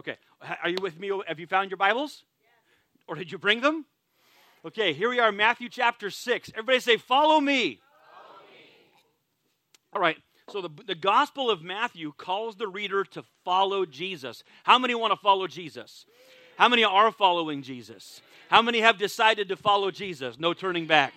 [0.00, 0.16] Okay.
[0.62, 1.10] Are you with me?
[1.28, 2.24] Have you found your Bibles?
[3.06, 3.84] Or did you bring them?
[4.64, 6.52] Okay, here we are, Matthew chapter 6.
[6.54, 7.80] Everybody say, Follow me.
[8.10, 8.62] Follow me.
[9.92, 10.16] All right,
[10.48, 14.42] so the, the Gospel of Matthew calls the reader to follow Jesus.
[14.62, 16.06] How many want to follow Jesus?
[16.56, 18.22] How many are following Jesus?
[18.48, 20.38] How many have decided to follow Jesus?
[20.38, 21.12] No turning back.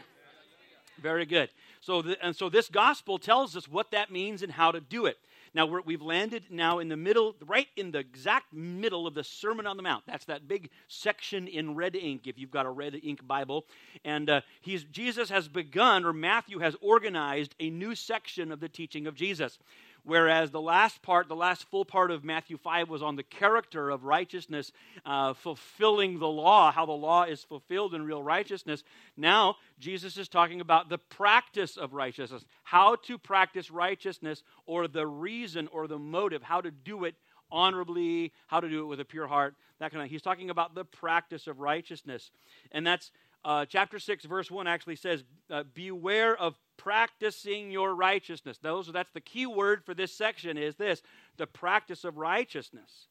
[1.02, 1.50] Very good.
[1.80, 5.06] So, the, and so this gospel tells us what that means and how to do
[5.06, 5.18] it.
[5.54, 9.24] Now we have landed now in the middle, right in the exact middle of the
[9.24, 10.04] Sermon on the Mount.
[10.08, 13.66] That's that big section in red ink, if you've got a red ink Bible.
[14.04, 18.70] And uh, he's, Jesus has begun, or Matthew has organized a new section of the
[18.70, 19.60] teaching of Jesus.
[20.06, 23.90] Whereas the last part, the last full part of Matthew 5 was on the character
[23.90, 24.74] of righteousness,
[25.06, 28.84] uh, fulfilling the law, how the law is fulfilled in real righteousness.
[29.16, 35.08] Now, Jesus is talking about the practice of righteousness, how to practice righteousness, or the
[35.08, 37.16] reason or the motive, how to do it
[37.50, 40.10] honorably, how to do it with a pure heart, that kind of.
[40.10, 42.30] He's talking about the practice of righteousness,
[42.72, 43.12] and that's
[43.46, 48.58] uh, chapter 6, verse 1 actually says, uh, Beware of practicing your righteousness.
[48.62, 51.02] Those, that's the key word for this section is this
[51.38, 53.08] the practice of righteousness.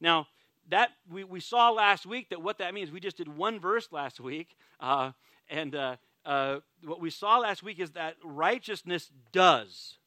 [0.00, 0.26] Now,
[0.70, 3.88] that we, we saw last week that what that means, we just did one verse
[3.90, 5.12] last week, uh,
[5.48, 9.98] and uh, uh, what we saw last week is that righteousness does.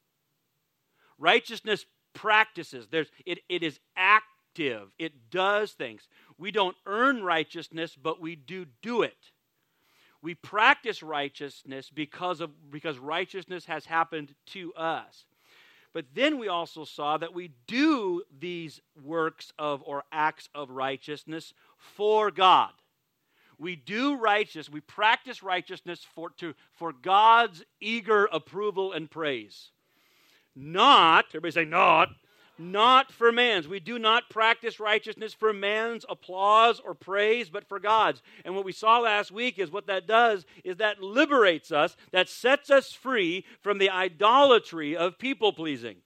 [1.18, 2.88] Righteousness practices.
[2.90, 4.90] There's, it, it is active.
[5.00, 6.08] It does things.
[6.38, 9.18] We don't earn righteousness, but we do do it.
[10.22, 15.26] We practice righteousness because, of, because righteousness has happened to us.
[15.94, 21.54] But then we also saw that we do these works of or acts of righteousness
[21.78, 22.72] for God.
[23.58, 29.70] We do righteous, we practice righteousness for, to, for God's eager approval and praise.
[30.56, 32.10] Not, everybody say, not
[32.62, 33.68] not for man's.
[33.68, 38.22] We do not practice righteousness for man's applause or praise, but for God's.
[38.46, 42.30] And what we saw last week is what that does is that liberates us, that
[42.30, 45.98] sets us free from the idolatry of people pleasing.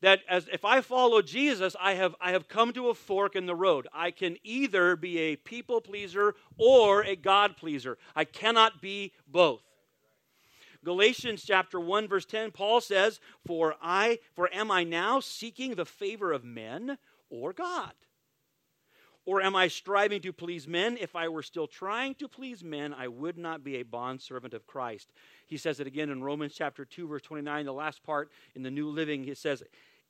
[0.00, 3.44] That as if I follow Jesus, I have I have come to a fork in
[3.44, 3.86] the road.
[3.92, 7.98] I can either be a people pleaser or a God pleaser.
[8.16, 9.62] I cannot be both.
[10.84, 15.84] Galatians chapter 1 verse 10 Paul says, "For I for am I now seeking the
[15.84, 16.98] favor of men
[17.28, 17.94] or God?
[19.26, 20.96] Or am I striving to please men?
[20.96, 24.66] If I were still trying to please men, I would not be a bondservant of
[24.66, 25.12] Christ."
[25.46, 28.70] He says it again in Romans chapter 2 verse 29, the last part in the
[28.70, 29.62] New Living, he says,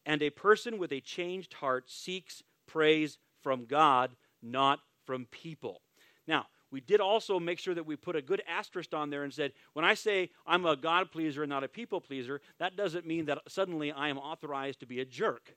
[0.06, 5.82] "And a person with a changed heart seeks praise from God, not from people."
[6.26, 9.32] Now, we did also make sure that we put a good asterisk on there and
[9.32, 13.06] said, when I say I'm a God pleaser and not a people pleaser, that doesn't
[13.06, 15.56] mean that suddenly I am authorized to be a jerk.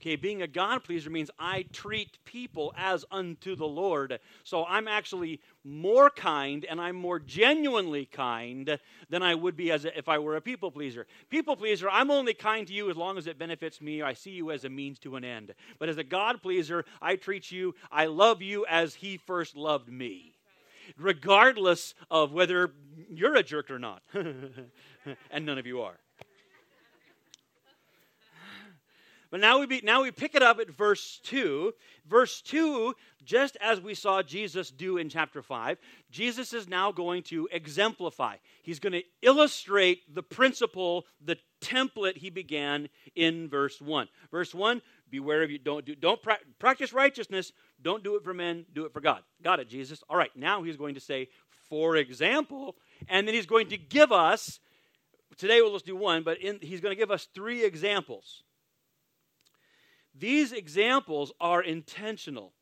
[0.00, 4.20] Okay, being a God pleaser means I treat people as unto the Lord.
[4.44, 8.78] So I'm actually more kind and I'm more genuinely kind
[9.10, 11.08] than I would be as a, if I were a people pleaser.
[11.30, 14.00] People pleaser, I'm only kind to you as long as it benefits me.
[14.00, 15.52] I see you as a means to an end.
[15.80, 19.88] But as a God pleaser, I treat you, I love you as He first loved
[19.88, 20.36] me,
[20.96, 22.72] regardless of whether
[23.10, 24.02] you're a jerk or not.
[24.14, 25.98] and none of you are.
[29.30, 31.74] But now we, be, now we pick it up at verse 2.
[32.06, 35.76] Verse 2, just as we saw Jesus do in chapter 5,
[36.10, 38.36] Jesus is now going to exemplify.
[38.62, 44.08] He's going to illustrate the principle, the template he began in verse 1.
[44.30, 44.80] Verse 1,
[45.10, 47.52] beware of you, don't, do, don't pra- practice righteousness,
[47.82, 49.22] don't do it for men, do it for God.
[49.42, 50.02] Got it, Jesus?
[50.08, 51.28] All right, now he's going to say,
[51.68, 52.76] for example,
[53.08, 54.58] and then he's going to give us,
[55.36, 58.42] today we'll just do one, but in, he's going to give us three examples
[60.18, 62.52] these examples are intentional.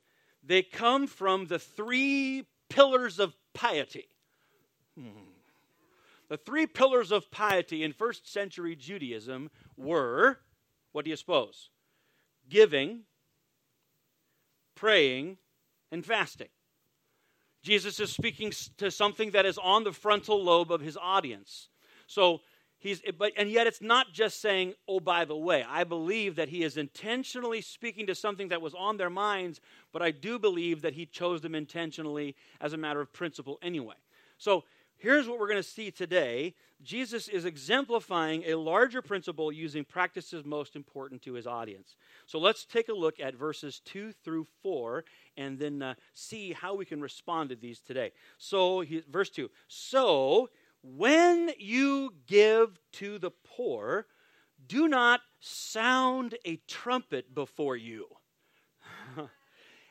[0.42, 4.08] They come from the three pillars of piety.
[4.98, 5.08] Hmm.
[6.28, 10.38] The three pillars of piety in first century Judaism were
[10.96, 11.68] what do you suppose?
[12.48, 13.02] Giving,
[14.74, 15.36] praying,
[15.92, 16.48] and fasting.
[17.62, 21.68] Jesus is speaking to something that is on the frontal lobe of his audience.
[22.06, 22.40] So
[22.78, 25.64] He's, but, and yet it's not just saying, oh, by the way.
[25.68, 29.60] I believe that he is intentionally speaking to something that was on their minds,
[29.92, 33.94] but I do believe that he chose them intentionally as a matter of principle anyway.
[34.36, 34.64] So
[34.98, 40.44] here's what we're going to see today Jesus is exemplifying a larger principle using practices
[40.44, 41.96] most important to his audience.
[42.26, 45.04] So let's take a look at verses 2 through 4
[45.38, 48.12] and then uh, see how we can respond to these today.
[48.36, 50.50] So, he, verse 2 So
[50.94, 54.06] when you give to the poor,
[54.66, 58.06] do not sound a trumpet before you.
[59.16, 59.28] and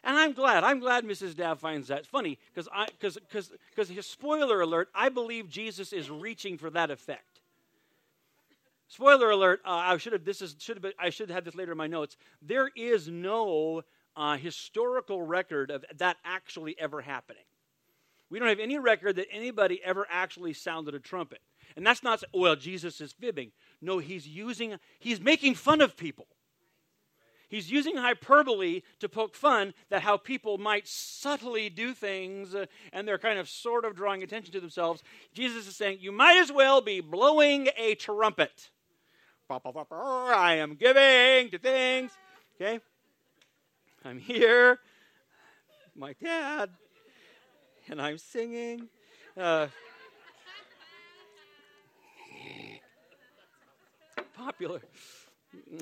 [0.04, 0.64] I'm glad.
[0.64, 1.36] I'm glad Mrs.
[1.36, 4.90] Dav finds that funny because I because because because his spoiler alert.
[4.94, 7.42] I believe Jesus is reaching for that effect.
[8.88, 9.62] Spoiler alert!
[9.66, 11.72] Uh, I should have this is should have been, I should have had this later
[11.72, 12.18] in my notes.
[12.42, 13.82] There is no
[14.16, 17.44] uh, historical record of that actually ever happening.
[18.30, 21.42] We don't have any record that anybody ever actually sounded a trumpet.
[21.76, 23.52] And that's not, well, Jesus is fibbing.
[23.82, 26.28] No, he's using, he's making fun of people.
[27.48, 33.08] He's using hyperbole to poke fun that how people might subtly do things uh, and
[33.08, 35.04] they're kind of sort of drawing attention to themselves.
[35.34, 38.72] Jesus is saying, You might as well be blowing a trumpet.
[40.34, 42.12] I am giving to things.
[42.56, 42.80] Okay?
[44.04, 44.80] I'm here.
[45.96, 46.72] My dad.
[47.90, 48.90] And I'm singing.
[49.38, 49.68] Uh,
[54.36, 54.82] popular.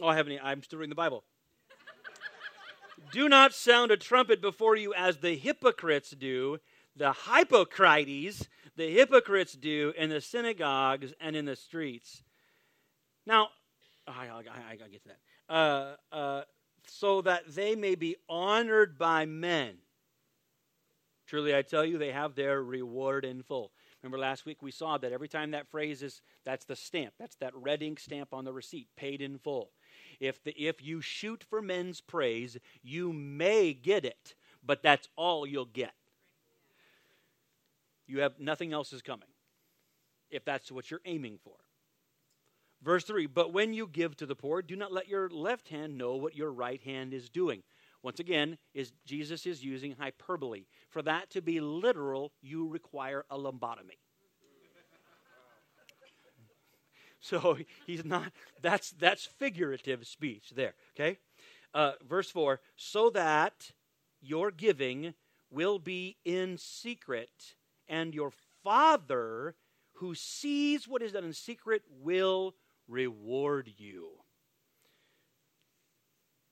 [0.00, 0.38] oh, I haven't.
[0.42, 1.24] I'm still reading the Bible.
[3.12, 6.58] do not sound a trumpet before you as the hypocrites do,
[6.94, 12.22] the hypocrites, the hypocrites do in the synagogues and in the streets.
[13.26, 13.48] Now,
[14.06, 15.54] I, I, I, I get to that.
[15.54, 16.42] Uh, uh,
[16.86, 19.76] so that they may be honored by men.
[21.26, 23.70] Truly, I tell you, they have their reward in full.
[24.02, 27.14] Remember last week we saw that every time that phrase is, that's the stamp.
[27.18, 29.70] That's that red ink stamp on the receipt, paid in full.
[30.18, 34.34] If, the, if you shoot for men's praise, you may get it,
[34.64, 35.92] but that's all you'll get.
[38.06, 39.28] You have nothing else is coming
[40.30, 41.54] if that's what you're aiming for.
[42.82, 45.98] Verse 3 But when you give to the poor, do not let your left hand
[45.98, 47.62] know what your right hand is doing.
[48.02, 50.64] Once again, is Jesus is using hyperbole.
[50.88, 53.98] For that to be literal, you require a lobotomy.
[57.22, 58.32] So he's not,
[58.62, 61.18] that's, that's figurative speech there, okay?
[61.74, 63.72] Uh, verse 4 so that
[64.22, 65.12] your giving
[65.50, 67.56] will be in secret,
[67.90, 68.32] and your
[68.64, 69.54] Father
[70.00, 72.54] who sees what is done in secret will
[72.90, 74.08] reward you.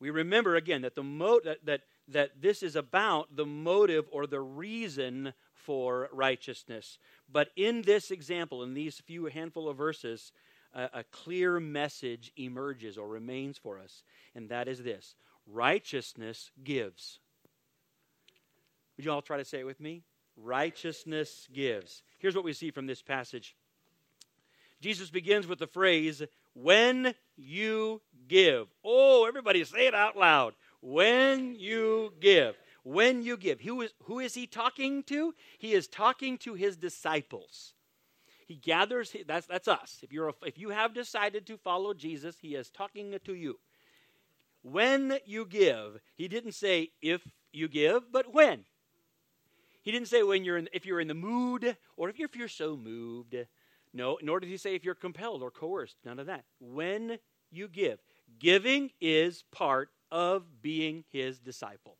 [0.00, 4.26] We remember again that the mo- that, that that this is about the motive or
[4.26, 6.98] the reason for righteousness.
[7.30, 10.32] But in this example, in these few handful of verses,
[10.72, 14.02] a, a clear message emerges or remains for us,
[14.34, 15.14] and that is this
[15.46, 17.18] righteousness gives.
[18.96, 20.02] Would you all try to say it with me?
[20.36, 22.02] Righteousness gives.
[22.18, 23.56] Here's what we see from this passage
[24.80, 26.22] Jesus begins with the phrase,
[26.54, 28.68] when you give.
[28.84, 30.54] Oh, everybody say it out loud.
[30.80, 32.54] When you give.
[32.84, 33.60] When you give.
[33.60, 35.34] Who is, who is he talking to?
[35.58, 37.74] He is talking to his disciples.
[38.46, 39.98] He gathers, that's, that's us.
[40.02, 43.58] If, you're a, if you have decided to follow Jesus, he is talking to you.
[44.62, 47.20] When you give, he didn't say if
[47.52, 48.64] you give, but when.
[49.82, 52.36] He didn't say when you're in, if you're in the mood or if you're, if
[52.36, 53.36] you're so moved.
[53.92, 55.96] No, nor did he say if you're compelled or coerced.
[56.04, 56.44] None of that.
[56.60, 57.18] When
[57.50, 57.98] you give,
[58.38, 61.96] giving is part of being his disciple.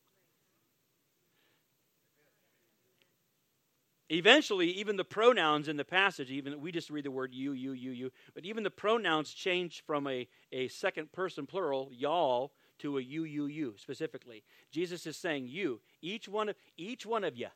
[4.11, 7.73] Eventually, even the pronouns in the passage, even we just read the word you, you,
[7.73, 12.97] you, you, but even the pronouns change from a, a second person plural, y'all, to
[12.97, 14.43] a you, you, you specifically.
[14.71, 17.49] Jesus is saying you, each one of each one of you,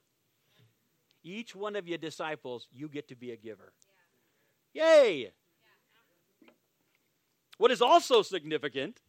[1.24, 3.74] each one of your disciples, you get to be a giver.
[4.74, 5.32] Yay!
[7.58, 9.00] What is also significant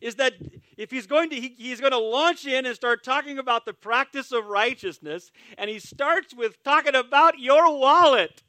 [0.00, 0.34] is that
[0.76, 3.72] if he's going to he, he's going to launch in and start talking about the
[3.72, 8.42] practice of righteousness and he starts with talking about your wallet.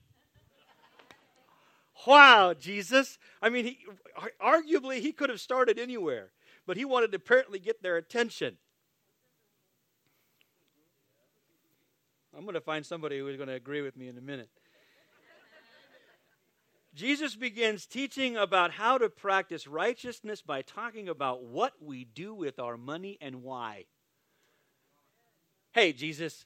[2.06, 3.18] Wow jesus.
[3.42, 3.80] I mean he,
[4.44, 6.32] arguably he could have started anywhere
[6.66, 8.58] but he wanted to apparently get their attention.
[12.36, 14.50] I'm going to find somebody who's going to agree with me in a minute
[16.94, 22.60] Jesus begins teaching about how to practice righteousness by talking about what we do with
[22.60, 23.86] our money and why.
[25.72, 26.46] Hey, Jesus.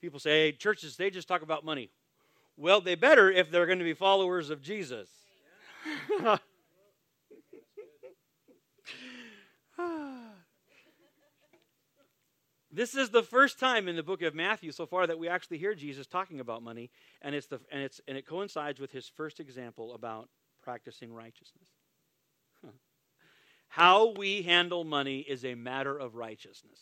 [0.00, 1.90] People say, hey, churches, they just talk about money.
[2.56, 5.08] Well, they better if they're going to be followers of Jesus.
[12.78, 15.58] This is the first time in the book of Matthew so far that we actually
[15.58, 19.08] hear Jesus talking about money, and, it's the, and, it's, and it coincides with his
[19.08, 20.28] first example about
[20.62, 21.70] practicing righteousness.
[22.64, 22.70] Huh.
[23.66, 26.78] How we handle money is a matter of righteousness.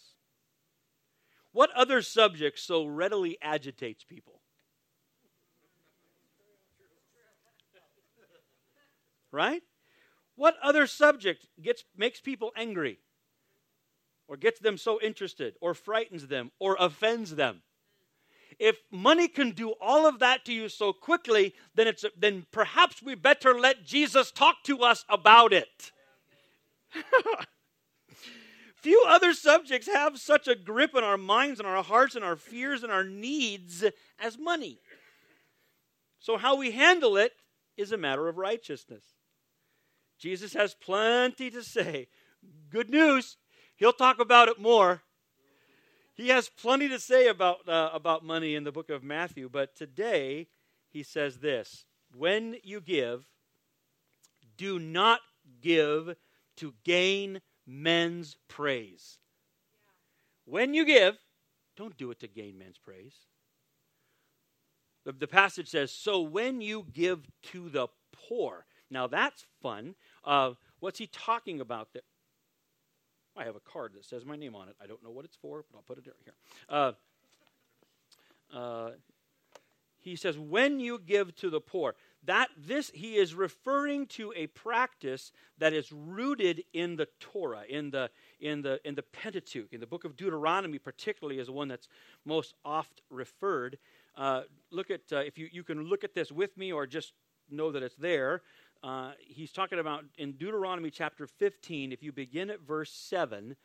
[1.52, 4.42] What other subject so readily agitates people?
[9.32, 9.62] Right?
[10.34, 12.98] What other subject gets, makes people angry?
[14.28, 17.62] Or gets them so interested, or frightens them, or offends them?
[18.58, 23.02] If money can do all of that to you so quickly, then it's then perhaps
[23.02, 25.92] we better let Jesus talk to us about it.
[28.76, 32.36] Few other subjects have such a grip on our minds and our hearts and our
[32.36, 33.84] fears and our needs
[34.18, 34.78] as money.
[36.20, 37.32] So, how we handle it
[37.76, 39.04] is a matter of righteousness.
[40.18, 42.08] Jesus has plenty to say.
[42.70, 43.36] Good news,
[43.76, 45.02] he'll talk about it more.
[46.14, 49.76] He has plenty to say about, uh, about money in the book of Matthew, but
[49.76, 50.48] today
[50.88, 51.84] he says this
[52.16, 53.26] When you give,
[54.56, 55.20] do not
[55.60, 56.16] give
[56.56, 59.18] to gain men's praise.
[60.46, 61.18] When you give,
[61.76, 63.14] don't do it to gain men's praise.
[65.04, 67.88] The, the passage says, So when you give to the
[68.28, 68.66] poor.
[68.90, 69.94] Now that's fun.
[70.24, 71.88] Uh, what's he talking about?
[73.36, 74.76] I have a card that says my name on it.
[74.82, 76.34] I don't know what it's for, but I'll put it here.
[76.68, 76.92] Uh,
[78.54, 78.90] uh,
[80.00, 84.46] he says, when you give to the poor, that this he is referring to a
[84.48, 89.80] practice that is rooted in the Torah, in the in the in the Pentateuch, in
[89.80, 91.88] the book of Deuteronomy, particularly is the one that's
[92.24, 93.78] most oft referred.
[94.16, 97.12] Uh, look at uh, if you you can look at this with me, or just
[97.50, 98.42] know that it's there.
[98.82, 101.92] Uh, he's talking about in Deuteronomy chapter 15.
[101.92, 103.56] If you begin at verse seven,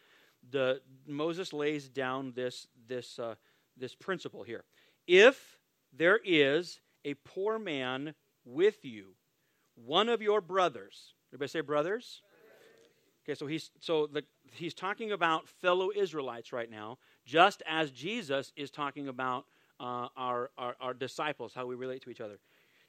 [0.49, 3.35] the Moses lays down this this uh,
[3.77, 4.63] this principle here.
[5.07, 5.57] If
[5.93, 8.13] there is a poor man
[8.45, 9.15] with you,
[9.75, 11.13] one of your brothers.
[11.29, 12.21] Everybody say brothers.
[13.23, 18.51] Okay, so he's so the, he's talking about fellow Israelites right now, just as Jesus
[18.55, 19.45] is talking about
[19.79, 22.39] uh, our, our our disciples, how we relate to each other.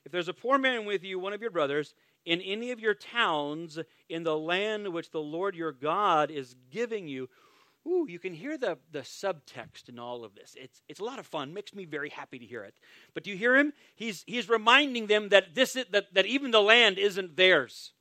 [0.04, 2.94] If there's a poor man with you, one of your brothers, in any of your
[2.94, 7.28] towns in the land which the Lord your God is giving you,
[7.86, 10.54] ooh, you can hear the, the subtext in all of this.
[10.56, 11.52] It's, it's a lot of fun.
[11.52, 12.74] Makes me very happy to hear it.
[13.12, 13.72] But do you hear him?
[13.94, 17.92] He's, he's reminding them that, this is, that, that even the land isn't theirs.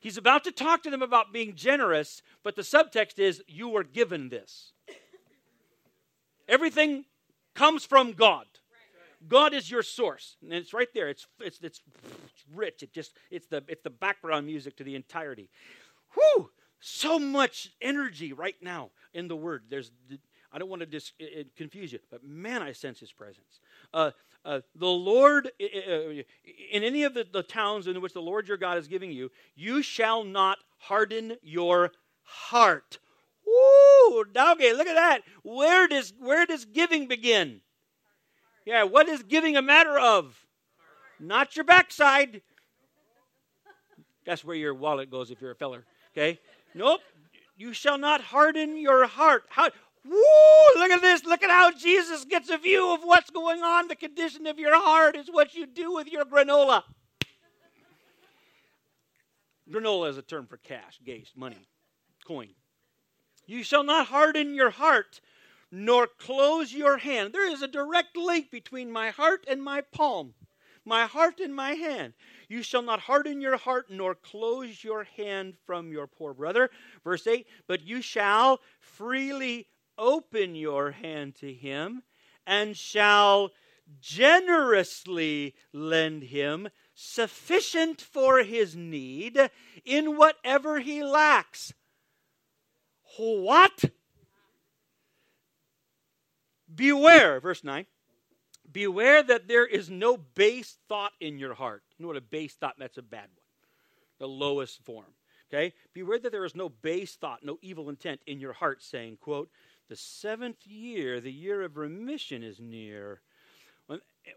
[0.00, 3.84] He's about to talk to them about being generous, but the subtext is, you were
[3.84, 4.72] given this.
[6.48, 7.04] Everything
[7.54, 8.46] comes from God.
[9.28, 11.08] God is your source, and it's right there.
[11.08, 11.80] It's, it's, it's,
[12.24, 12.82] it's rich.
[12.82, 15.48] It just it's the it's the background music to the entirety.
[16.14, 16.50] Whew!
[16.80, 19.64] So much energy right now in the word.
[19.68, 19.92] There's
[20.52, 21.12] I don't want to dis-
[21.56, 23.60] confuse you, but man, I sense His presence.
[23.94, 24.10] Uh,
[24.44, 26.24] uh, the Lord, in
[26.82, 29.82] any of the, the towns in which the Lord your God is giving you, you
[29.82, 32.98] shall not harden your heart.
[33.46, 34.24] Woo!
[34.36, 35.20] Okay, look at that.
[35.42, 37.60] Where does where does giving begin?
[38.64, 40.46] Yeah, what is giving a matter of?
[41.18, 42.42] Not your backside.
[44.24, 45.84] That's where your wallet goes if you're a feller.
[46.12, 46.38] Okay?
[46.74, 47.00] Nope.
[47.56, 49.44] You shall not harden your heart.
[49.48, 49.70] How,
[50.04, 50.80] woo!
[50.80, 51.24] Look at this.
[51.24, 53.88] Look at how Jesus gets a view of what's going on.
[53.88, 56.82] The condition of your heart is what you do with your granola.
[59.70, 61.68] granola is a term for cash, gase, money,
[62.26, 62.48] coin.
[63.46, 65.20] You shall not harden your heart
[65.74, 67.32] nor close your hand.
[67.32, 70.34] There is a direct link between my heart and my palm,
[70.84, 72.12] my heart and my hand.
[72.46, 76.70] You shall not harden your heart nor close your hand from your poor brother.
[77.02, 82.02] Verse 8, but you shall freely open your hand to him
[82.46, 83.50] and shall
[84.00, 89.50] generously lend him sufficient for his need
[89.86, 91.72] in whatever he lacks.
[93.16, 93.84] What?
[96.74, 97.86] Beware, verse 9.
[98.70, 101.82] Beware that there is no base thought in your heart.
[101.96, 102.76] You know what a base thought?
[102.78, 104.18] That's a bad one.
[104.18, 105.12] The lowest form.
[105.52, 105.74] Okay?
[105.92, 109.50] Beware that there is no base thought, no evil intent in your heart, saying, quote,
[109.88, 113.20] the seventh year, the year of remission is near.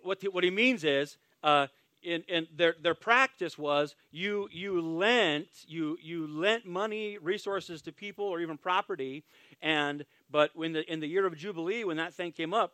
[0.04, 1.68] What, what he means is, uh,
[2.06, 7.92] in, in their, their practice was you, you lent you, you lent money resources to
[7.92, 9.24] people or even property
[9.62, 12.74] and but when the in the year of jubilee when that thing came up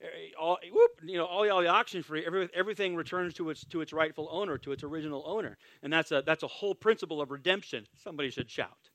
[0.00, 0.06] eh,
[0.38, 3.80] all, whoop, you know, all, all the auction free, every, everything returns to its to
[3.80, 7.30] its rightful owner, to its original owner, and that's a that's a whole principle of
[7.30, 7.86] redemption.
[7.96, 8.91] Somebody should shout.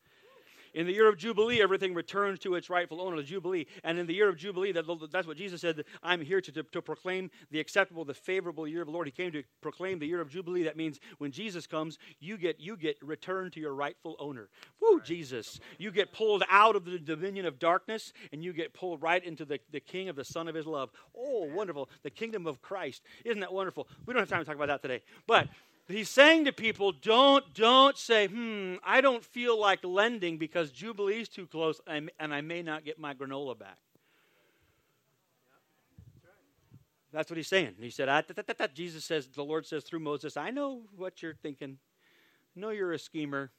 [0.73, 3.67] In the year of Jubilee, everything returns to its rightful owner, the Jubilee.
[3.83, 6.63] And in the year of Jubilee, that, that's what Jesus said, I'm here to, to,
[6.63, 9.07] to proclaim the acceptable, the favorable year of the Lord.
[9.07, 10.63] He came to proclaim the year of Jubilee.
[10.63, 14.49] That means when Jesus comes, you get, you get returned to your rightful owner.
[14.81, 15.59] Woo, Jesus.
[15.77, 19.45] You get pulled out of the dominion of darkness and you get pulled right into
[19.45, 20.89] the, the king of the Son of his love.
[21.15, 21.89] Oh, wonderful.
[22.03, 23.03] The kingdom of Christ.
[23.25, 23.87] Isn't that wonderful?
[24.05, 25.01] We don't have time to talk about that today.
[25.25, 25.47] But
[25.87, 31.29] He's saying to people, don't, don't say, hmm, I don't feel like lending because Jubilee's
[31.29, 33.77] too close and I may not get my granola back.
[37.13, 37.75] That's what he's saying.
[37.79, 40.81] He said, ah, da, da, da, Jesus says, the Lord says through Moses, I know
[40.95, 41.77] what you're thinking.
[42.55, 43.49] I know you're a schemer.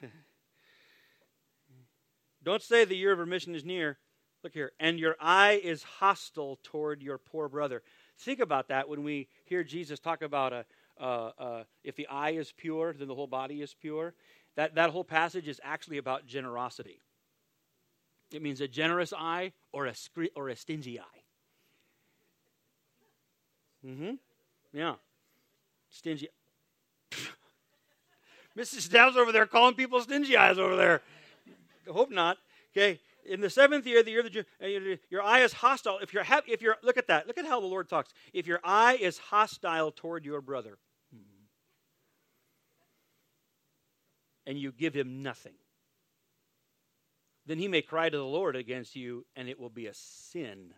[2.44, 3.98] Don't say the year of remission is near.
[4.44, 4.70] Look here.
[4.78, 7.82] And your eye is hostile toward your poor brother.
[8.18, 10.64] Think about that when we hear Jesus talk about a,
[11.82, 14.14] if the eye is pure, then the whole body is pure.
[14.56, 17.00] That, that whole passage is actually about generosity.
[18.30, 19.94] It means a generous eye or a,
[20.34, 21.22] or a stingy eye.
[23.86, 24.12] Mm-hmm.
[24.72, 24.94] Yeah.
[25.90, 26.28] Stingy.
[28.56, 28.90] Mrs.
[28.90, 31.02] Dow's over there calling people stingy eyes over there.
[31.88, 32.38] Hope not.
[32.72, 33.00] Okay.
[33.24, 35.98] In the seventh year, the year that uh, your eye is hostile.
[36.02, 37.26] If you're, if you're, look at that.
[37.26, 38.12] Look at how the Lord talks.
[38.32, 40.78] If your eye is hostile toward your brother,
[44.46, 45.54] and you give him nothing,
[47.46, 50.74] then he may cry to the Lord against you, and it will be a sin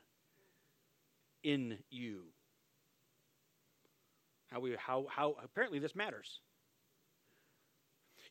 [1.42, 2.24] in you.
[4.50, 6.40] How we how how apparently this matters.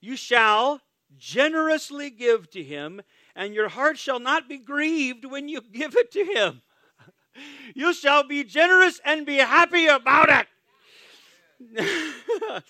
[0.02, 0.82] You shall
[1.18, 3.02] generously give to him,
[3.36, 6.62] and your heart shall not be grieved when you give it to him.
[7.74, 10.48] You shall be generous and be happy about it.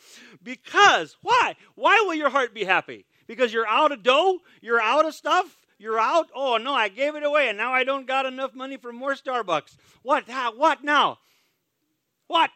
[0.43, 1.55] because, why?
[1.75, 3.05] Why will your heart be happy?
[3.27, 4.39] Because you're out of dough?
[4.61, 5.57] You're out of stuff?
[5.77, 6.29] You're out?
[6.33, 9.15] Oh, no, I gave it away and now I don't got enough money for more
[9.15, 9.75] Starbucks.
[10.01, 10.29] What?
[10.29, 11.17] How, what now?
[12.27, 12.51] What?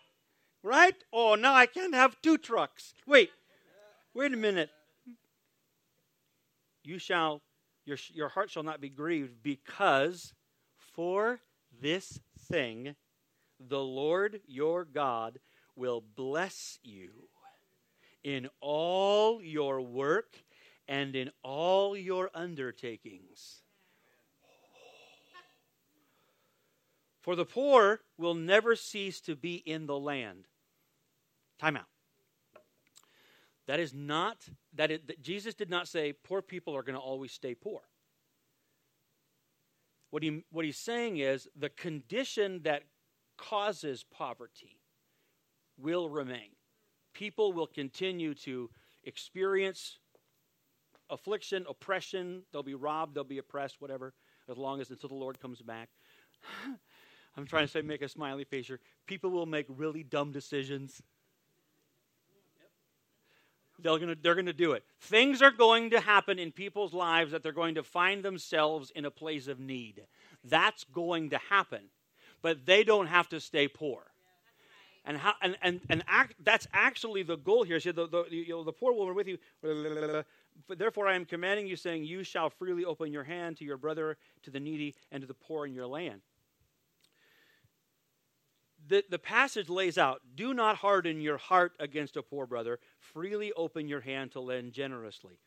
[0.63, 0.95] Right?
[1.11, 2.93] Oh, now I can't have two trucks.
[3.05, 3.31] Wait,
[4.13, 4.69] wait a minute
[6.87, 7.41] you shall
[7.85, 10.33] your, your heart shall not be grieved because
[10.93, 11.39] for
[11.81, 12.95] this thing
[13.59, 15.39] the Lord your God
[15.75, 17.09] will bless you
[18.23, 20.37] in all your work
[20.87, 23.61] and in all your undertakings.
[27.21, 30.47] For the poor will never cease to be in the land.
[31.59, 31.87] Time out.
[33.67, 34.37] That is not,
[34.75, 37.81] that, Jesus did not say poor people are going to always stay poor.
[40.09, 42.83] What, he, what he's saying is the condition that
[43.37, 44.79] causes poverty
[45.77, 46.49] will remain.
[47.13, 48.69] People will continue to
[49.03, 49.99] experience
[51.09, 52.43] affliction, oppression.
[52.51, 54.13] They'll be robbed, they'll be oppressed, whatever,
[54.49, 55.89] as long as until the Lord comes back.
[57.37, 58.79] I'm trying to say, make a smiley face here.
[59.05, 61.01] People will make really dumb decisions.
[63.79, 64.83] They're going to they're going to do it.
[64.99, 69.05] Things are going to happen in people's lives that they're going to find themselves in
[69.05, 70.03] a place of need.
[70.43, 71.81] That's going to happen.
[72.41, 74.03] But they don't have to stay poor.
[75.05, 77.79] And, how, and, and, and act, that's actually the goal here.
[77.79, 79.37] See, the, the, you know, the poor woman with you,
[80.67, 84.17] therefore I am commanding you, saying, You shall freely open your hand to your brother,
[84.43, 86.21] to the needy, and to the poor in your land
[88.87, 93.51] the, the passage lays out do not harden your heart against a poor brother, freely
[93.53, 95.39] open your hand to lend generously.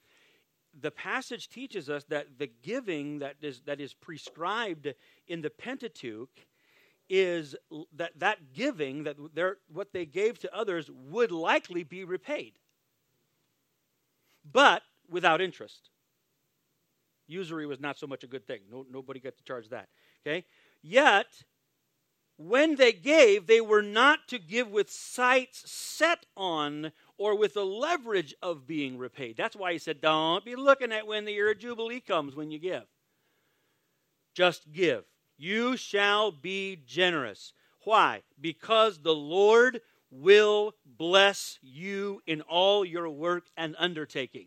[0.79, 4.95] The passage teaches us that the giving that is, that is prescribed
[5.27, 6.31] in the Pentateuch
[7.09, 7.57] is
[7.97, 9.17] that that giving, that
[9.69, 12.53] what they gave to others, would likely be repaid,
[14.51, 15.91] but without interest.
[17.27, 18.61] Usury was not so much a good thing.
[18.71, 19.89] No, nobody got to charge that.
[20.25, 20.45] Okay?
[20.83, 21.27] Yet,
[22.41, 27.67] when they gave, they were not to give with sights set on or with the
[27.67, 29.37] leverage of being repaid.
[29.37, 32.51] That's why he said, Don't be looking at when the year of Jubilee comes when
[32.51, 32.85] you give.
[34.35, 35.05] Just give.
[35.37, 37.53] You shall be generous.
[37.85, 38.23] Why?
[38.41, 44.47] Because the Lord will bless you in all your work and undertaking.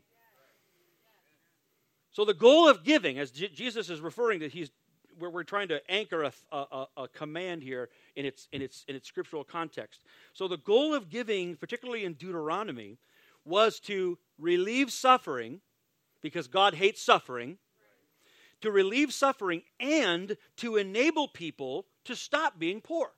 [2.11, 4.71] So, the goal of giving, as Jesus is referring to, he's
[5.19, 8.95] where we're trying to anchor a, a, a, command here in its, in, its, in
[8.95, 10.01] its scriptural context.
[10.33, 12.97] So, the goal of giving, particularly in Deuteronomy,
[13.45, 15.61] was to relieve suffering,
[16.21, 17.57] because God hates suffering,
[18.61, 23.11] to relieve suffering, and to enable people to stop being poor.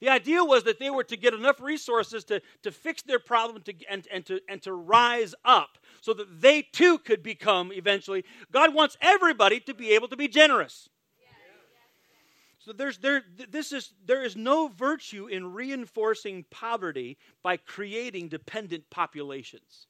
[0.00, 3.62] The idea was that they were to get enough resources to, to fix their problem
[3.62, 8.24] to, and, and, to, and to rise up so that they too could become eventually.
[8.52, 10.88] God wants everybody to be able to be generous.
[12.60, 18.90] So there's there this is there is no virtue in reinforcing poverty by creating dependent
[18.90, 19.86] populations.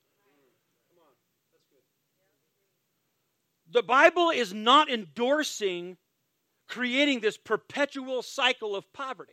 [3.72, 5.96] The Bible is not endorsing
[6.68, 9.32] creating this perpetual cycle of poverty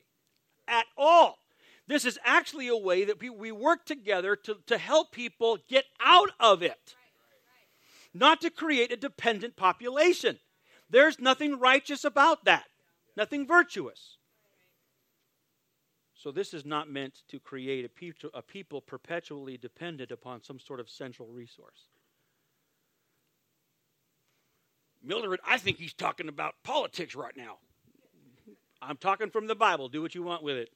[0.67, 1.39] at all.
[1.87, 5.85] This is actually a way that we, we work together to, to help people get
[6.03, 6.95] out of it,
[8.13, 10.39] not to create a dependent population.
[10.89, 12.65] There's nothing righteous about that,
[13.15, 14.17] nothing virtuous.
[16.15, 20.59] So, this is not meant to create a people, a people perpetually dependent upon some
[20.59, 21.89] sort of central resource.
[25.03, 27.57] Mildred, I think he's talking about politics right now.
[28.87, 29.89] I'm talking from the Bible.
[29.89, 30.69] Do what you want with it.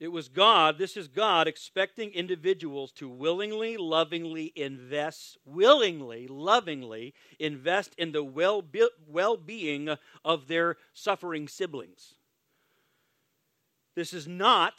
[0.00, 7.96] It was God, this is God expecting individuals to willingly, lovingly invest, willingly, lovingly invest
[7.98, 12.14] in the well being of their suffering siblings.
[13.96, 14.74] This is not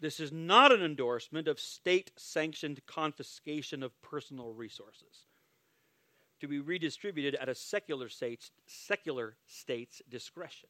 [0.00, 5.26] this is not an endorsement of state sanctioned confiscation of personal resources
[6.42, 10.68] to be redistributed at a secular state's, secular state's discretion.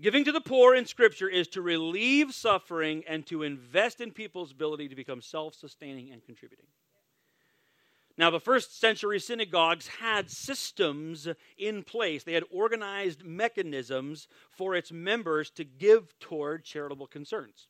[0.00, 4.52] Giving to the poor in Scripture is to relieve suffering and to invest in people's
[4.52, 6.66] ability to become self sustaining and contributing.
[8.16, 11.26] Now, the first century synagogues had systems
[11.58, 12.22] in place.
[12.22, 17.66] They had organized mechanisms for its members to give toward charitable concerns.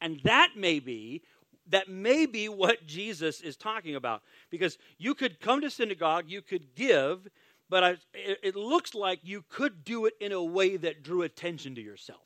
[0.00, 1.22] And that may be
[1.70, 6.42] that may be what Jesus is talking about because you could come to synagogue, you
[6.42, 7.28] could give,
[7.68, 11.74] but I, it, looks like you could do it in a way that drew attention
[11.74, 12.22] to yourself.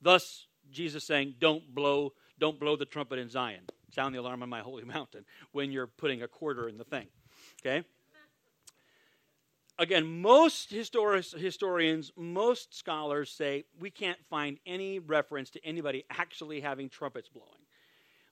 [0.00, 3.64] Thus, Jesus saying, "Don't blow, don't blow the trumpet in Zion.
[3.90, 7.08] Sound the alarm on my holy mountain when you're putting a quarter in the thing."
[7.60, 7.84] Okay.
[9.80, 16.88] Again, most historians, most scholars say we can't find any reference to anybody actually having
[16.88, 17.60] trumpets blowing.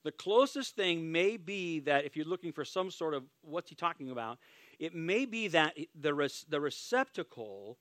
[0.07, 3.75] The closest thing may be that if you're looking for some sort of what's he
[3.75, 4.38] talking about,
[4.79, 7.77] it may be that the, the receptacle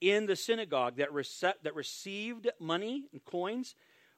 [0.00, 1.10] in the synagogue that,
[1.62, 3.76] that received money and coins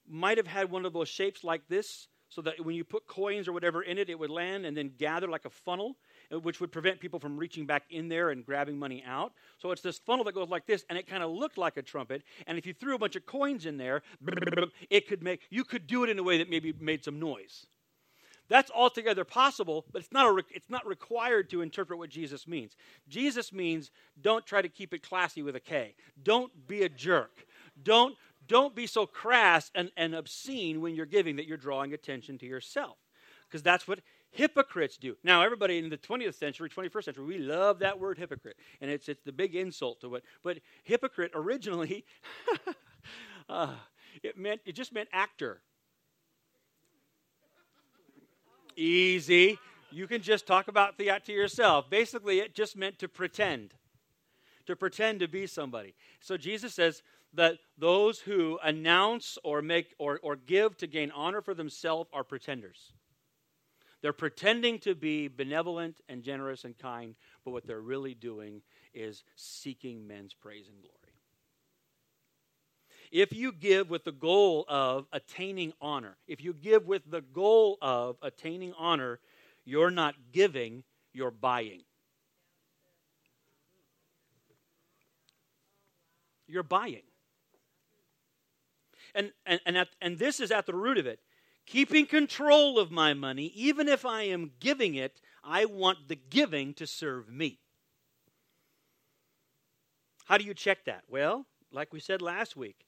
[0.09, 3.49] might have had one of those shapes like this, so that when you put coins
[3.49, 5.99] or whatever in it, it would land and then gather like a funnel,
[6.33, 9.33] Uh, which would prevent people from reaching back in there and grabbing money out.
[9.59, 11.83] So it's this funnel that goes like this, and it kind of looked like a
[11.83, 12.23] trumpet.
[12.47, 14.03] And if you threw a bunch of coins in there,
[14.91, 17.67] it could make you could do it in a way that maybe made some noise.
[18.49, 22.77] That's altogether possible, but it's not, a, it's not required to interpret what Jesus means.
[23.09, 25.95] Jesus means don't try to keep it classy with a K.
[26.23, 27.45] Don't be a jerk.
[27.83, 32.39] Don't, don't be so crass and, and obscene when you're giving that you're drawing attention
[32.39, 32.97] to yourself.
[33.49, 34.01] Because that's what
[34.37, 35.17] hypocrites do.
[35.25, 38.57] Now, everybody in the 20th century, 21st century, we love that word hypocrite.
[38.81, 40.25] And it's, it's the big insult to it.
[40.45, 42.05] But hypocrite originally,
[43.49, 43.75] uh,
[44.23, 45.61] it, meant, it just meant actor.
[48.77, 49.59] Easy.
[49.91, 51.89] You can just talk about that to yourself.
[51.89, 53.73] Basically, it just meant to pretend,
[54.67, 55.95] to pretend to be somebody.
[56.21, 61.41] So Jesus says that those who announce or make or, or give to gain honor
[61.41, 62.93] for themselves are pretenders.
[64.07, 68.63] They're pretending to be benevolent and generous and kind, but what they're really doing
[68.95, 70.95] is seeking men's praise and glory.
[73.11, 77.79] If you give with the goal of attaining honor, if you give with the goal
[77.83, 79.19] of attaining honor,
[79.65, 81.83] you're not giving, you're buying.
[86.47, 87.03] You're buying.
[89.17, 91.19] And, and, and, at, and this is at the root of it.
[91.67, 96.75] Keeping control of my money, even if I am giving it, I want the giving
[96.75, 97.59] to serve me.
[100.27, 101.03] How do you check that?
[101.09, 102.87] Well, like we said last week,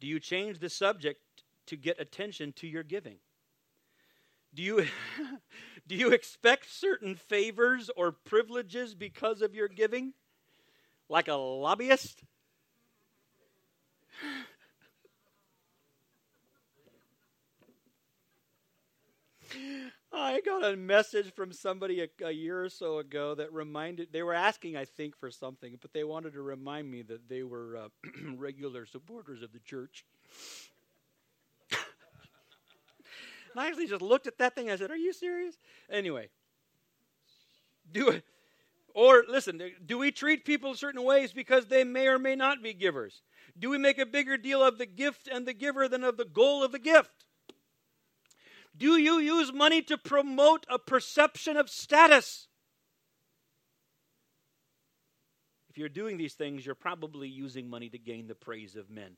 [0.00, 1.20] do you change the subject
[1.66, 3.18] to get attention to your giving?
[4.54, 4.86] Do you,
[5.86, 10.12] do you expect certain favors or privileges because of your giving?
[11.08, 12.22] Like a lobbyist?
[20.12, 24.22] I got a message from somebody a, a, year or so ago that reminded, they
[24.22, 27.76] were asking, I think, for something, but they wanted to remind me that they were
[27.76, 27.88] uh,
[28.36, 30.04] regular supporters of the church.
[31.70, 31.80] and
[33.56, 34.70] I actually just looked at that thing.
[34.70, 35.56] I said, Are you serious?
[35.90, 36.28] Anyway,
[37.90, 38.24] do it.
[38.94, 42.74] Or listen, do we treat people certain ways because they may or may not be
[42.74, 43.22] givers?
[43.58, 46.24] Do we make a bigger deal of the gift and the giver than of the
[46.26, 47.24] goal of the gift?
[48.82, 52.48] Do you use money to promote a perception of status?
[55.70, 59.12] If you're doing these things, you're probably using money to gain the praise of men.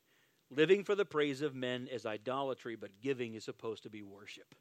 [0.50, 4.54] Living for the praise of men is idolatry, but giving is supposed to be worship.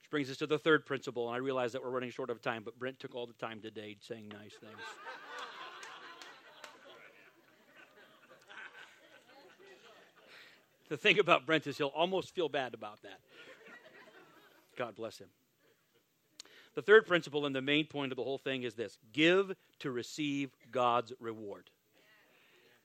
[0.00, 2.42] Which brings us to the third principle, and I realize that we're running short of
[2.42, 4.82] time, but Brent took all the time today saying nice things.
[10.88, 13.20] The thing about Brent is he'll almost feel bad about that.
[14.76, 15.28] God bless him.
[16.74, 19.90] The third principle and the main point of the whole thing is this give to
[19.90, 21.70] receive God's reward.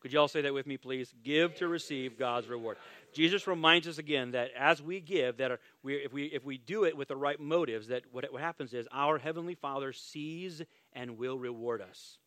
[0.02, 1.13] Could you all say that with me, please?
[1.24, 2.76] Give to receive God's reward.
[3.13, 6.84] Jesus reminds us again that as we give, that we, if, we, if we do
[6.84, 10.62] it with the right motives, that what, what happens is our Heavenly Father sees
[10.92, 12.18] and will reward us.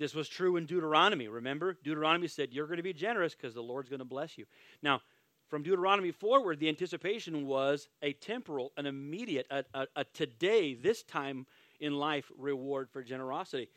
[0.00, 1.28] This was true in Deuteronomy.
[1.28, 1.76] Remember?
[1.84, 4.46] Deuteronomy said, You're going to be generous because the Lord's going to bless you.
[4.82, 5.02] Now,
[5.50, 11.02] from Deuteronomy forward, the anticipation was a temporal, an immediate, a, a, a today, this
[11.02, 11.44] time
[11.80, 13.68] in life reward for generosity.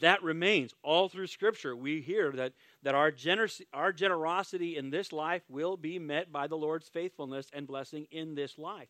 [0.00, 1.76] That remains all through scripture.
[1.76, 2.52] We hear that,
[2.82, 7.48] that our, gener- our generosity in this life will be met by the lord's faithfulness
[7.52, 8.88] and blessing in this life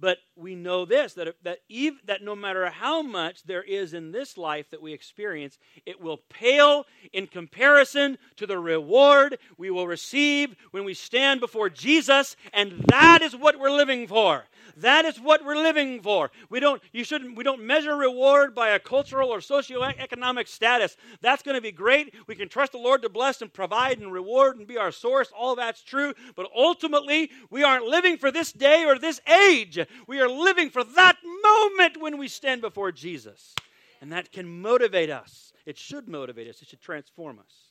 [0.00, 4.12] but we know this that, that, even, that no matter how much there is in
[4.12, 9.86] this life that we experience, it will pale in comparison to the reward we will
[9.86, 14.44] receive when we stand before Jesus, and that is what we're living for.
[14.76, 16.30] That is what we're living for.
[16.50, 20.96] We don't, you shouldn't, we don't measure reward by a cultural or socioeconomic status.
[21.20, 22.14] That's going to be great.
[22.26, 25.30] We can trust the Lord to bless and provide and reward and be our source.
[25.36, 26.14] All that's true.
[26.34, 29.78] But ultimately, we aren't living for this day or this age.
[30.06, 33.54] We are living for that moment when we stand before Jesus.
[34.00, 35.52] And that can motivate us.
[35.66, 37.70] It should motivate us, it should transform us.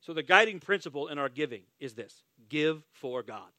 [0.00, 3.50] So, the guiding principle in our giving is this give for God.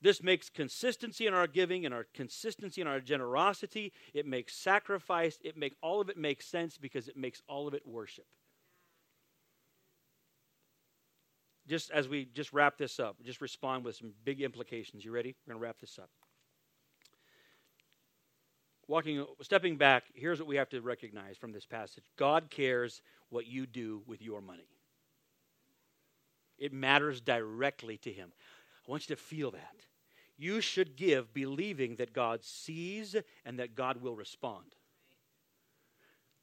[0.00, 3.92] This makes consistency in our giving and our consistency in our generosity.
[4.12, 5.38] It makes sacrifice.
[5.44, 8.26] It make all of it make sense because it makes all of it worship.
[11.68, 15.04] Just as we just wrap this up, just respond with some big implications.
[15.04, 15.34] You ready?
[15.46, 16.10] We're going to wrap this up.
[18.88, 23.46] Walking, stepping back, here's what we have to recognize from this passage God cares what
[23.46, 24.68] you do with your money,
[26.58, 28.32] it matters directly to Him.
[28.86, 29.86] I want you to feel that.
[30.36, 34.74] You should give believing that God sees and that God will respond.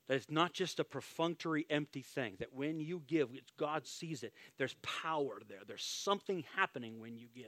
[0.10, 2.34] That it's not just a perfunctory, empty thing.
[2.40, 4.34] That when you give, God sees it.
[4.58, 5.60] There's power there.
[5.68, 7.46] There's something happening when you give.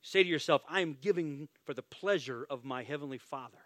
[0.00, 3.58] Say to yourself, I am giving for the pleasure of my Heavenly Father.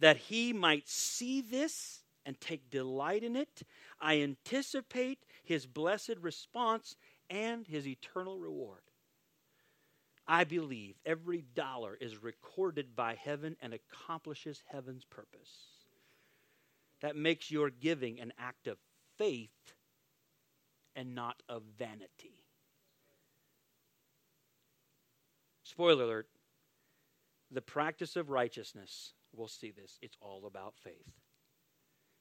[0.00, 3.62] That He might see this and take delight in it.
[4.00, 6.96] I anticipate His blessed response
[7.30, 8.82] and His eternal reward.
[10.30, 15.50] I believe every dollar is recorded by heaven and accomplishes heaven's purpose.
[17.00, 18.78] That makes your giving an act of
[19.18, 19.74] faith
[20.94, 22.44] and not of vanity.
[25.64, 26.28] Spoiler alert
[27.50, 31.10] the practice of righteousness, we'll see this, it's all about faith.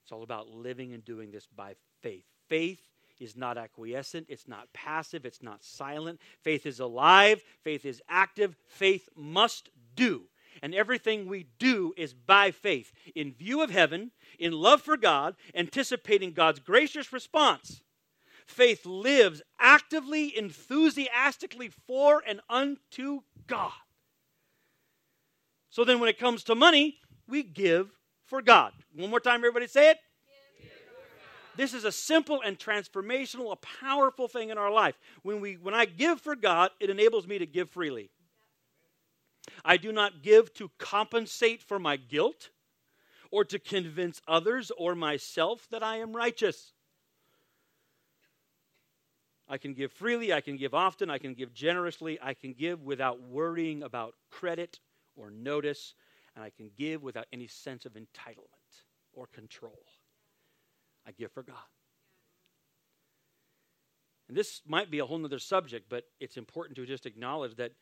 [0.04, 2.26] It's all about living and doing this by faith.
[2.48, 2.82] Faith
[3.20, 6.20] is not acquiescent, it's not passive, it's not silent.
[6.42, 10.24] Faith is alive, faith is active, faith must do.
[10.62, 15.36] And everything we do is by faith, in view of heaven, in love for God,
[15.54, 17.82] anticipating God's gracious response.
[18.46, 23.72] Faith lives actively, enthusiastically for and unto God.
[25.70, 27.92] So then, when it comes to money, we give
[28.26, 28.74] for God.
[28.96, 29.98] One more time, everybody say it.
[31.60, 34.98] This is a simple and transformational, a powerful thing in our life.
[35.24, 38.12] When, we, when I give for God, it enables me to give freely.
[39.66, 42.52] I do not give to compensate for my guilt
[43.30, 46.72] or to convince others or myself that I am righteous.
[49.50, 52.84] I can give freely, I can give often, I can give generously, I can give
[52.84, 54.80] without worrying about credit
[55.18, 55.94] or notice,
[56.36, 59.84] and I can give without any sense of entitlement or control.
[61.08, 61.56] I give for God.
[64.28, 67.74] And this might be a whole other subject, but it's important to just acknowledge that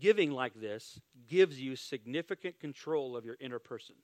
[0.00, 3.94] giving like this gives you significant control of your inner person.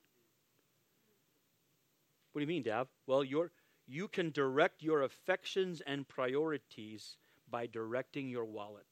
[2.33, 2.89] What do you mean, Dav?
[3.07, 3.51] Well, you're
[3.87, 7.17] you can direct your affections and priorities
[7.51, 8.87] by directing your wallet.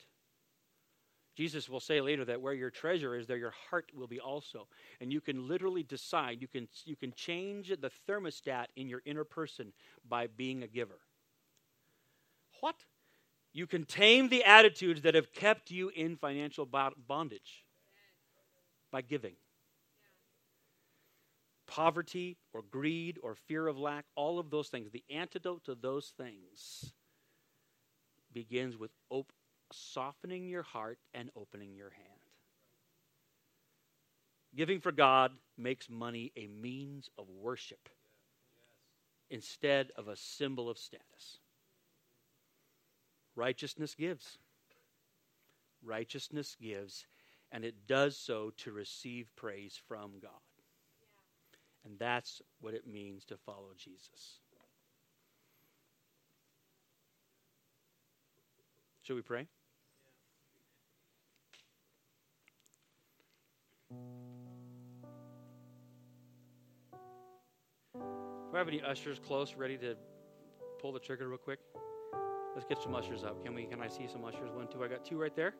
[1.35, 4.69] Jesus will say later that where your treasure is, there your heart will be also.
[5.01, 9.25] And you can literally decide, you can, you can change the thermostat in your inner
[9.25, 9.73] person
[10.07, 10.99] by being a giver.
[12.61, 12.77] What?
[13.55, 17.65] You can tame the attitudes that have kept you in financial bondage
[18.91, 19.35] by giving.
[21.67, 26.13] Poverty or greed or fear of lack, all of those things, the antidote to those
[26.17, 26.93] things
[28.33, 29.33] begins with op-
[29.75, 32.09] softening your heart and opening your hand.
[34.57, 37.89] Giving for God makes money a means of worship.
[39.31, 41.41] instead of a symbol of status.
[43.35, 44.39] Righteousness gives.
[45.83, 47.07] Righteousness gives,
[47.51, 50.31] and it does so to receive praise from God.
[51.85, 54.39] And that's what it means to follow Jesus.
[59.03, 59.49] Should we pray?
[67.95, 68.01] Do
[68.53, 69.97] we have any ushers close, ready to
[70.81, 71.59] pull the trigger real quick?
[72.55, 73.43] Let's get some ushers up.
[73.43, 73.65] Can we?
[73.65, 74.51] Can I see some ushers?
[74.53, 74.85] One, two.
[74.85, 75.55] I got two right there.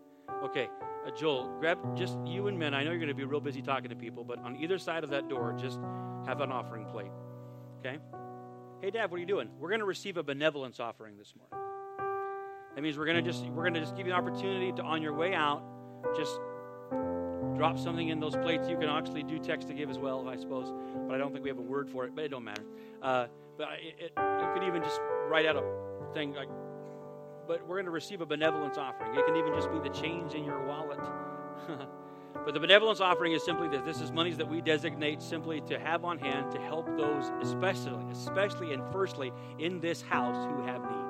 [0.45, 0.69] Okay,
[1.07, 2.75] uh, Joel, grab just you and men.
[2.75, 5.05] I know you're going to be real busy talking to people, but on either side
[5.05, 5.81] of that door, just
[6.27, 7.11] have an offering plate.
[7.81, 7.99] Okay.
[8.83, 9.49] Hey, Dad, what are you doing?
[9.59, 11.67] We're going to receive a benevolence offering this morning.
[12.75, 14.83] That means we're going to just we're going to just give you an opportunity to,
[14.83, 15.63] on your way out,
[16.17, 16.39] just
[17.57, 18.69] drop something in those plates.
[18.69, 20.73] You can actually do text to give as well, I suppose,
[21.07, 22.15] but I don't think we have a word for it.
[22.15, 22.65] But it don't matter.
[23.03, 23.27] Uh,
[23.59, 26.49] but it, it, you could even just write out a thing like.
[27.47, 29.15] But we're going to receive a benevolence offering.
[29.17, 31.01] It can even just be the change in your wallet.
[32.45, 35.79] but the benevolence offering is simply that this is monies that we designate simply to
[35.79, 40.83] have on hand to help those, especially, especially and firstly in this house who have
[40.83, 41.03] need.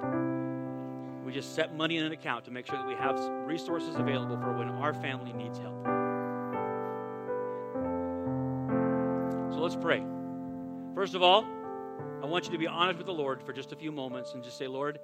[1.24, 4.38] We just set money in an account to make sure that we have resources available
[4.38, 6.01] for when our family needs help.
[9.72, 10.02] Let's pray.
[10.94, 11.46] First of all,
[12.22, 14.44] I want you to be honest with the Lord for just a few moments and
[14.44, 14.98] just say, Lord,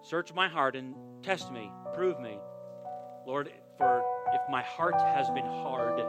[0.00, 2.38] search my heart and test me, prove me.
[3.26, 4.02] Lord, for
[4.32, 6.00] if my heart has been hard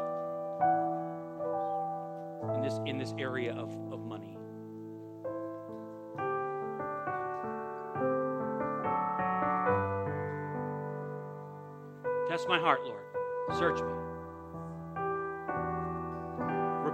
[2.56, 4.38] in this in this area of, of money.
[12.30, 13.04] Test my heart, Lord.
[13.58, 14.07] Search me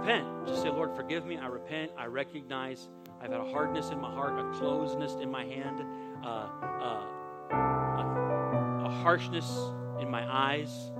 [0.04, 0.46] repent.
[0.46, 1.38] Just say, Lord, forgive me.
[1.38, 1.90] I repent.
[1.96, 2.88] I recognize
[3.22, 5.82] I've had a hardness in my heart, a closedness in my hand,
[6.22, 7.06] uh, uh,
[7.50, 9.50] a, a harshness
[10.00, 10.90] in my eyes.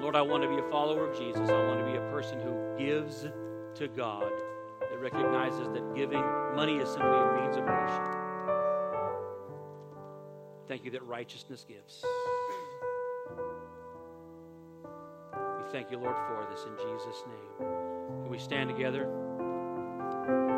[0.00, 1.50] Lord, I want to be a follower of Jesus.
[1.50, 3.22] I want to be a person who gives
[3.74, 4.30] to God,
[4.80, 6.22] that recognizes that giving
[6.54, 8.16] money is simply a means of worship.
[10.68, 12.04] Thank you that righteousness gives.
[15.72, 17.68] Thank you, Lord, for this in Jesus' name.
[18.22, 19.29] Can we stand together?